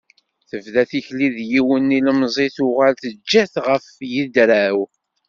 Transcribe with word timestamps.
Tebda 0.49 0.83
tikli 0.89 1.27
d 1.35 1.37
yiwen 1.51 1.81
n 1.91 1.95
yilemẓi 1.95 2.47
tuɣal 2.55 2.93
teǧǧa-t 3.01 3.53
ɣef 3.67 3.85
yidra-w. 4.11 4.79